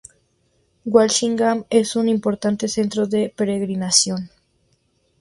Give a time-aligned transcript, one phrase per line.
[0.83, 4.31] Walsingham es un importante centro de peregrinación.